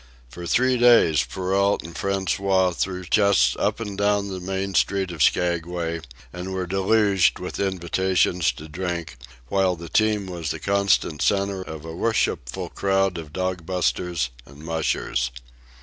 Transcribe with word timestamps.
For 0.29 0.47
three 0.47 0.79
days 0.79 1.23
Perrault 1.23 1.83
and 1.83 1.93
François 1.93 2.75
threw 2.75 3.05
chests 3.05 3.55
up 3.59 3.79
and 3.79 3.95
down 3.95 4.29
the 4.29 4.39
main 4.39 4.73
street 4.73 5.11
of 5.11 5.21
Skaguay 5.21 6.01
and 6.33 6.51
were 6.53 6.65
deluged 6.65 7.37
with 7.37 7.59
invitations 7.59 8.51
to 8.53 8.67
drink, 8.67 9.15
while 9.49 9.75
the 9.75 9.89
team 9.89 10.25
was 10.25 10.49
the 10.49 10.59
constant 10.59 11.21
centre 11.21 11.61
of 11.61 11.85
a 11.85 11.95
worshipful 11.95 12.69
crowd 12.69 13.19
of 13.19 13.31
dog 13.31 13.63
busters 13.67 14.31
and 14.47 14.63
mushers. 14.63 15.29